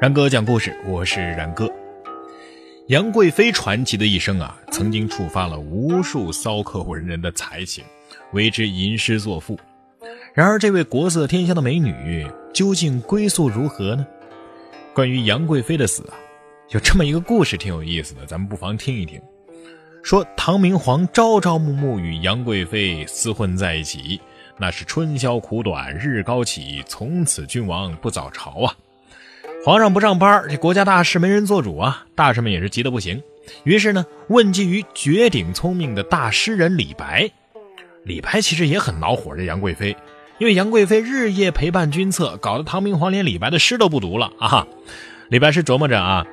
[0.00, 1.70] 然哥讲故事，我是然哥。
[2.88, 7.84] 杨贵妃传奇的一生啊，曾经触发了无数骚客文人的才情，
[8.32, 9.56] 为之吟诗作赋。
[10.34, 14.04] 然而，这位国色天香的美女究竟归宿如何呢？
[14.92, 16.14] 关于杨贵妃的死啊，
[16.70, 19.20] 有这么一个故事，挺有意思的，咱们不妨听一听。
[20.02, 24.20] 说唐明皇朝朝暮暮与杨贵妃厮混在一起，
[24.58, 28.74] 那是春宵苦短日高起，从此君王不早朝啊。
[29.64, 32.04] 皇上不上班，这国家大事没人做主啊！
[32.14, 33.22] 大臣们也是急得不行。
[33.62, 37.30] 于是呢，问计于绝顶聪明的大诗人李白。
[38.02, 39.96] 李白其实也很恼火这杨贵妃，
[40.36, 44.66] 因为杨贵妃日夜陪伴君侧，搞得唐明皇连李白的诗都不读了啊！
[45.30, 46.26] 李白是琢磨着啊，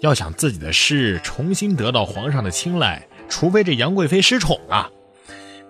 [0.00, 4.90] 要想自己的诗重新得到皇上的青睐，除非这杨贵妃失宠啊。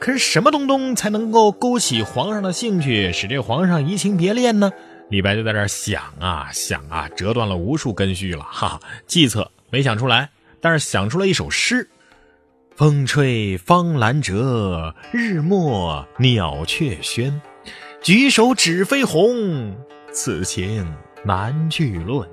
[0.01, 4.73] 可是什么东东才能够勾起皇上的兴趣，使这皇上移情别恋呢？
[5.11, 10.31] 李白就在这儿想啊想啊，折断了无数根须了哈，计策没想出来，
[10.61, 11.89] 但是想出了一首诗：
[12.77, 17.41] 风吹芳兰折，日没鸟雀喧。
[18.01, 19.77] 举手指飞鸿，
[20.13, 20.87] 此情
[21.25, 22.27] 难具论。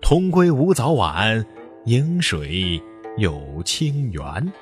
[0.00, 1.44] 同归无早晚，
[1.86, 2.80] 饮水
[3.18, 4.52] 有清源。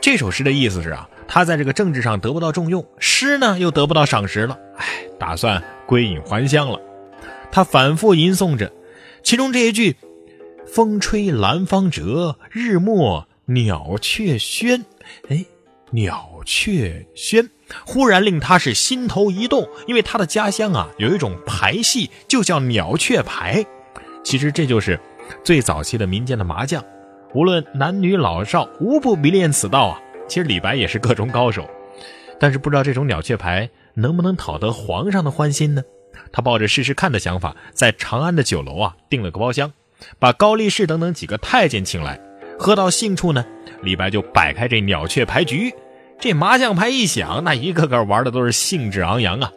[0.00, 4.86] 这首诗的意思是啊，他在这个政治上得不到重用，诗呢又得不到赏识了，哎，
[5.18, 6.80] 打算归隐还乡了。
[7.50, 8.72] 他反复吟诵着，
[9.22, 9.96] 其中这一句
[10.66, 14.82] “风吹兰芳折，日没鸟雀喧”，
[15.28, 15.44] 哎，
[15.90, 17.48] 鸟雀喧，
[17.86, 23.64] 忽然令他是心头一动，因为他的家乡啊有一种牌戏，就叫鸟雀牌。
[24.22, 24.98] 其实这就是
[25.44, 26.82] 最早期的民间的麻将。
[27.34, 30.00] 无论男女老少，无不迷恋此道啊！
[30.26, 31.68] 其实李白也是各种高手，
[32.40, 35.82] 但是不知道这种鸟雀牌能不能讨得皇上的欢心呢？
[36.32, 39.72] 他抱着试试看的想法，在长安的酒楼啊订了个包厢，
[40.18, 42.18] 把高力士等等几个太监请来，
[42.58, 43.44] 喝到兴处呢，
[43.82, 45.74] 李白就摆开这鸟雀牌局，
[46.18, 49.52] 这麻将牌一响，那一个个玩的都是兴致昂扬啊。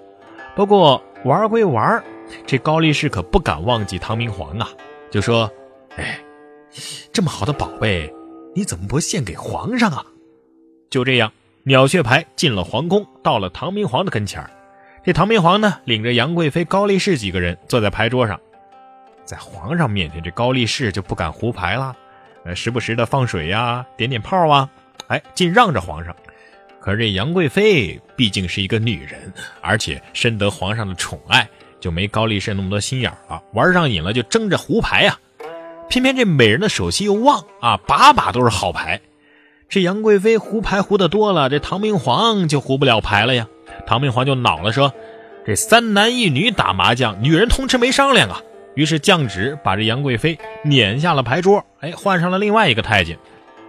[0.55, 2.03] 不过玩归玩，
[2.45, 4.69] 这高力士可不敢忘记唐明皇啊，
[5.09, 5.51] 就说
[5.95, 6.19] ：“哎。”
[7.11, 8.13] 这么好的宝贝，
[8.53, 10.05] 你怎么不献给皇上啊？
[10.89, 11.31] 就这样，
[11.63, 14.43] 鸟雀牌进了皇宫，到了唐明皇的跟前
[15.03, 18.39] 这唐明皇呢，领着杨贵妃、高力士几个人坐在牌桌上，
[19.25, 21.95] 在皇上面前，这高力士就不敢胡牌了，
[22.43, 24.69] 呃，时不时的放水呀，点点炮啊，
[25.07, 26.15] 哎，尽让着皇上。
[26.79, 31.47] 可是这杨贵妃毕竟是一个女人，而且深得皇上的宠爱，
[31.81, 33.41] 就没高力士那么多心眼了。
[33.53, 35.17] 玩上瘾了，就争着胡牌呀。
[35.89, 38.99] 偏偏这美人的手气又旺啊，把把都是好牌。
[39.69, 43.47] 这杨贵妃胡牌胡的多了，这唐明皇就胡不了牌了呀。
[43.85, 44.93] 唐明皇就恼了，说
[45.45, 48.41] ：“这三男一女打麻将，女人通吃没商量啊。”
[48.75, 53.17] 于是降旨把这杨贵妃撵下了牌桌，哎，换上了另外一个太监。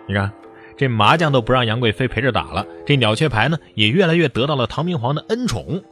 [0.06, 0.31] 你看，
[0.76, 5.82] 这麻将都不让杨贵妃陪着打了，这鸟雀牌呢也越来越得到了唐明皇的恩宠。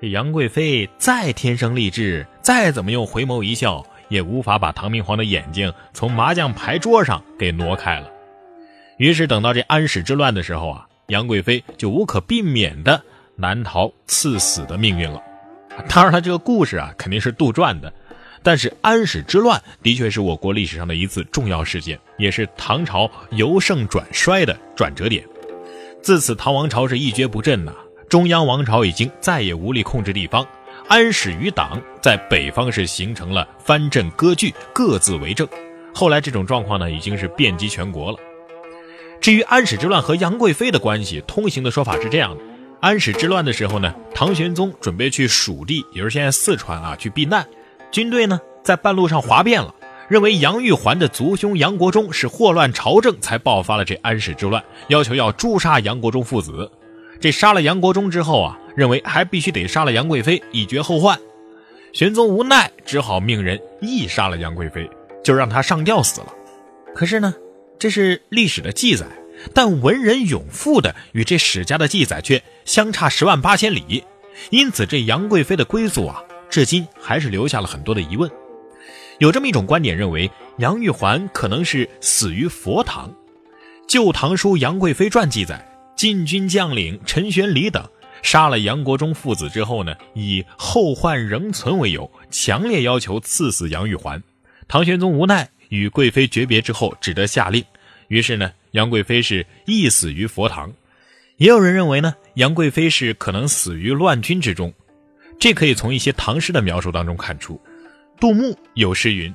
[0.00, 3.84] 这杨贵妃再天生丽质，再怎么用回眸一笑。
[4.08, 8.10] 也无法把唐明皇的眼睛从麻将牌桌上给挪开了。
[9.02, 13.02] 于是等到这安史之乱的时候啊，杨贵妃就无可避免的
[13.34, 15.20] 难逃赐死的命运了。
[15.88, 17.92] 当然了，这个故事啊肯定是杜撰的，
[18.44, 25.24] 但是安史之乱的确是我国历史上的一次重要事件，也是唐朝由盛转衰的转折点。
[26.00, 27.74] 自此，唐王朝是一蹶不振呐，
[28.08, 30.46] 中央王朝已经再也无力控制地方。
[30.86, 35.48] 安史余党在北方是形成了藩镇割据，各自为政。
[35.92, 38.18] 后来这种状况呢，已经是遍及全国了。
[39.22, 42.42] 至于安史之乱和杨贵妃的关系，通行的说法是这样的：
[42.80, 47.46] 安史之乱的时候呢，唐玄宗准备去蜀地，也就是现在四川啊，去避难。
[47.92, 49.72] 军队呢在半路上哗变了，
[50.08, 56.68] 认为杨玉环的族兄杨国忠是祸乱朝政，才爆发了这安史之乱，要求要诛杀杨国忠父子。
[57.20, 61.16] 这杀了杨国忠之后啊，认为还必须得杀了杨贵妃以绝后患。
[61.92, 64.90] 玄宗无奈，只好命人缢杀了杨贵妃，
[65.22, 66.26] 就让她上吊死了。
[66.92, 67.32] 可是呢，
[67.78, 69.06] 这是历史的记载，
[69.54, 74.04] 但文人永赋的与这史家的记载却相差十万八千里。
[74.50, 78.30] 因此，这杨贵妃的归宿啊，至今还是留下了很多的疑问。
[79.18, 83.08] 有这么一种观点认为，杨玉环可能是死于佛堂。
[83.86, 85.68] 《旧唐书·杨贵妃传》记载。
[85.94, 87.86] 禁军将领陈玄礼等
[88.22, 94.20] 杀了杨国忠父子之后呢，以后患仍存为由，强烈要求赐死杨玉环。
[94.66, 97.62] 唐玄宗无奈，与贵妃诀别之后，只得下令。
[98.08, 100.72] 于是呢，杨贵妃是缢死于佛堂。
[101.36, 104.72] 也有人认为呢，杨贵妃是可能死于乱军之中。
[105.38, 107.60] 这可以从一些唐诗的描述当中看出，
[108.20, 109.34] 杜牧有诗云：“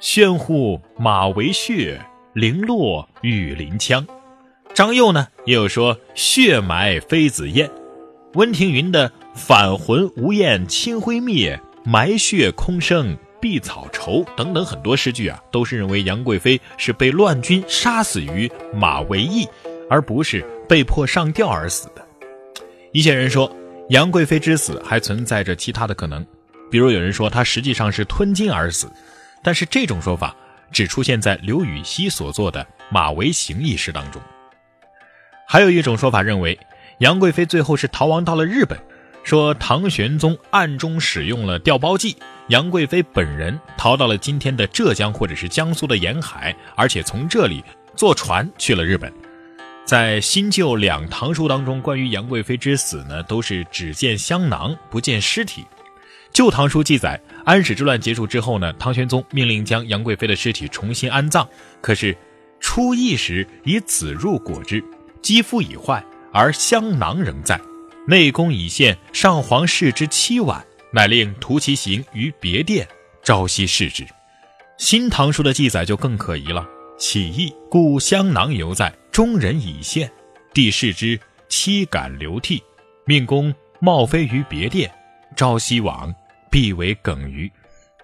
[0.00, 2.00] 喧呼马嵬血，
[2.32, 4.06] 零落玉林枪。”
[4.72, 7.70] 张佑呢也有说：“血埋妃子燕。”
[8.34, 19.46] 温庭筠的“返魂无厌清辉灭，埋血空生碧草愁”等等很多诗句啊，都是认为杨贵妃是被乱军杀死于马嵬驿，
[19.90, 22.02] 而不是被迫上吊而死的。
[22.90, 23.54] 一些人说，
[23.90, 26.24] 杨贵妃之死还存在着其他的可能，
[26.70, 28.90] 比如有人说她实际上是吞金而死，
[29.42, 30.34] 但是这种说法
[30.72, 34.22] 只出现在刘禹锡所作的《马嵬行》一诗当中。
[35.46, 36.58] 还有一种说法认为。
[36.98, 38.78] 杨贵妃最后是逃亡到了日本，
[39.24, 42.14] 说唐玄宗暗中使用了调包计，
[42.48, 47.64] 杨贵妃本人逃到了今天的浙江或者是江苏的沿海，而且从这里
[47.96, 49.10] 坐船去了日本。
[49.86, 55.64] 在新旧两唐书当中，关于杨贵妃之死呢，都是只见香囊不见尸体。
[56.30, 61.48] 旧唐书记载，安史之乱结束之后呢，唐玄宗命令将杨贵妃的尸体重新安葬，
[61.80, 62.14] 可是
[62.60, 64.84] 出役时以子入果汁，
[65.22, 66.04] 肌肤已坏。
[66.32, 67.60] 而香囊仍在，
[68.06, 70.62] 内宫已现上皇视之七晚，
[70.92, 72.86] 乃令图其形于别殿，
[73.22, 74.06] 朝夕视之。
[74.76, 76.66] 新唐书的记载就更可疑了。
[76.98, 80.10] 起义故香囊犹在，中人已现，
[80.52, 81.18] 帝视之，
[81.48, 82.62] 妻感流涕，
[83.06, 84.92] 命宫冒飞于别殿，
[85.34, 86.14] 朝夕往，
[86.50, 87.50] 必为梗于。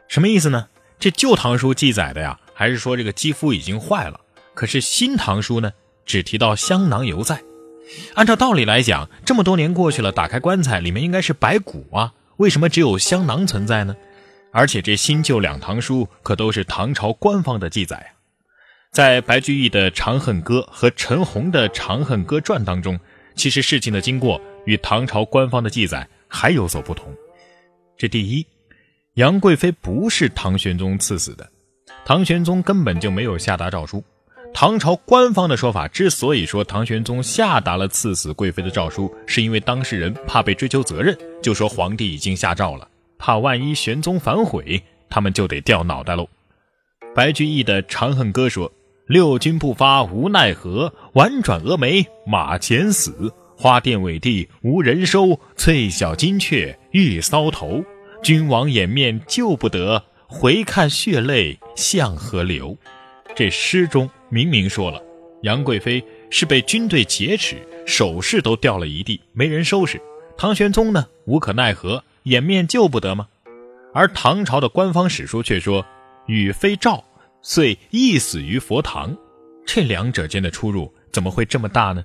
[0.09, 0.67] 什么意思呢？
[0.99, 4.19] 这旧唐书记载的呀，还是说这个肌肤已经坏了？
[4.55, 5.71] 可是新唐书呢，
[6.07, 7.41] 只提到香囊犹在。
[8.15, 13.97] 按照道理来讲，这么多年过去了，打开棺材里面应该是白骨啊，为什么只有香囊存在呢？
[14.53, 18.11] 而且这新旧两唐书可都是唐朝官方的记载啊
[18.91, 22.99] 在白居易的《长恨歌》和陈洪的《长恨歌传》当中，
[23.37, 27.15] 其实事情的经过与唐朝官方的记载还有所不同。
[27.97, 28.45] 这第一，
[29.15, 31.49] 杨贵妃不是唐玄宗赐死的，
[32.05, 34.03] 唐玄宗根本就没有下达诏书。
[34.53, 42.87] 唐朝官方的说法，之所以说唐玄宗下达了赐死贵妃的诏书，是因为当事人怕被追究责任，就说皇帝已经下诏了，
[43.19, 46.29] 怕万一玄宗反悔，他们就得掉脑袋喽。
[47.15, 48.71] 白居易的《长恨歌》说
[49.09, 53.33] ：“六军不发无奈何，宛转蛾眉马前死。
[53.57, 57.83] 花钿委地无人收，翠小金雀玉搔头。
[58.23, 62.77] 君王掩面救不得，回看血泪向何流？”
[63.35, 65.03] 这诗中明明说了，
[65.43, 70.01] 杨贵妃是被军队劫持，首饰都掉了一地，没人收拾。
[70.37, 73.27] 唐玄宗呢，无可奈何，掩面救不得吗？
[73.93, 75.85] 而唐朝的官方史书却说，
[76.27, 77.03] 与妃赵，
[77.43, 79.17] 遂缢死于佛堂。
[79.67, 82.05] 这两者间的出入怎么会这么大呢？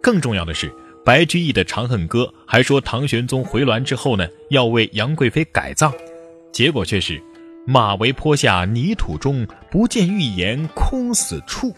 [0.00, 0.72] 更重要的是，
[1.04, 5.92] 白居易的《长恨歌》还说，唐玄宗回銮之后呢，要为杨贵妃改葬，
[6.52, 7.20] 结果却是。
[7.64, 11.74] 马嵬坡下泥土中，不见玉颜空死处。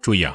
[0.00, 0.34] 注意啊，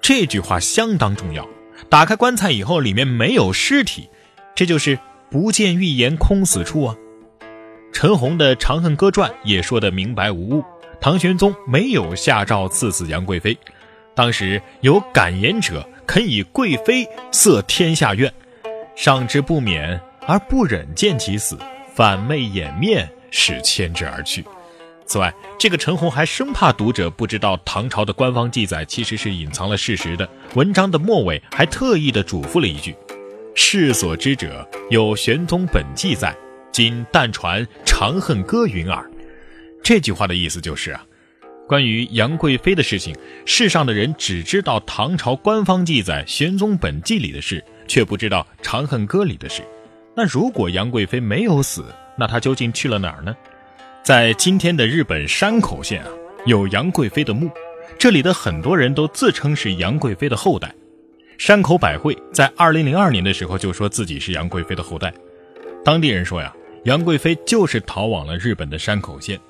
[0.00, 1.46] 这句话相当重要。
[1.88, 4.08] 打开棺材以后，里面没有尸体，
[4.54, 4.98] 这就是
[5.30, 6.96] 不见玉颜空死处啊。
[7.92, 10.64] 陈洪的《长恨歌传》也说得明白无误。
[11.00, 13.56] 唐玄宗没有下诏赐死杨贵妃，
[14.14, 18.32] 当时有敢言者肯以贵妃塞天下怨，
[18.96, 21.56] 上之不免而不忍见其死，
[21.94, 23.08] 反昧掩面。
[23.30, 24.44] 是牵之而去。
[25.06, 30.28] 此外，这个陈洪还生怕读者不知道唐朝的官方记载其实是隐藏了事实的。
[30.54, 32.94] 文章的末尾还特意的嘱咐了一句
[33.56, 36.32] ：“世所知者有玄宗本纪在，
[36.70, 39.04] 今但传《长恨歌》云耳。”
[39.82, 41.04] 这句话的意思就是啊，
[41.66, 43.12] 关于杨贵妃的事情，
[43.44, 49.62] 世上的人只知道唐朝官方记载玄宗本纪里的事，却不知道《长恨歌》里的事。
[50.14, 51.84] 那如果杨贵妃没有死？
[52.20, 53.34] 那他究竟去了哪儿呢？
[54.02, 56.08] 在今天的日本山口县啊，
[56.44, 57.50] 有杨贵妃的墓，
[57.98, 60.70] 这里的很多人都自称是杨贵妃的后代。
[61.38, 65.10] 山口百惠在二零零二年的时候就说自己是杨贵妃的后代。
[65.82, 69.40] 当地人说呀，杨贵妃就是逃往了日本的山口县。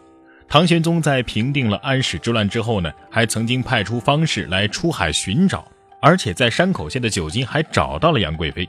[0.49, 5.67] 唐玄宗在平定了安史之乱之后呢，还曾经派出方士来出海寻找，
[6.01, 8.69] 而且在山口县的九金还找到了杨贵妃。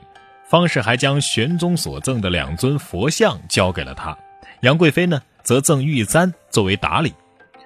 [0.52, 4.18] 方士还将玄宗所赠的两尊佛像交给了他，
[4.64, 7.14] 杨贵妃呢则赠玉簪作为打理。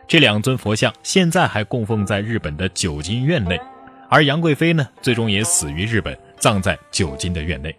[0.08, 3.60] 这两尊佛像现在还供奉在日本的九金院内，
[4.08, 7.75] 而杨贵妃呢最终也死于日本，葬在九金的院内。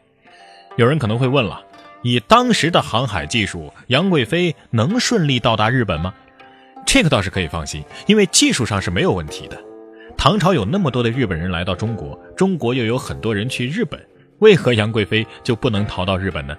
[0.75, 1.62] 有人可能会问了，
[2.02, 6.12] 以当时的航海技术，杨贵妃能顺利到达日本吗？
[6.84, 9.56] 这个倒是可以放心，因为技术上是没有问题的。
[10.18, 14.04] 唐朝有那么多的日本人来到中国，中国又有很多人去日本。
[14.40, 16.57] 为何杨贵妃就不能逃到日本呢？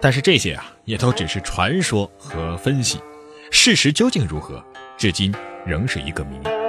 [0.00, 2.98] 但是这些啊，也都只是传说和分析，
[3.50, 4.64] 事实究竟如何，
[4.96, 5.34] 至今
[5.66, 6.59] 仍是一个谜。